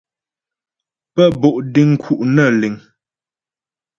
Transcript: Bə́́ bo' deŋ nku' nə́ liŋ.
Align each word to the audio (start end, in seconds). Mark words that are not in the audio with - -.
Bə́́ 1.13 1.29
bo' 1.41 1.61
deŋ 1.73 1.89
nku' 1.95 2.15
nə́ 2.35 2.49
liŋ. 2.59 2.75